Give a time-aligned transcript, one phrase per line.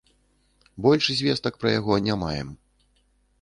[0.85, 2.49] Больш звестак пра яго не маем.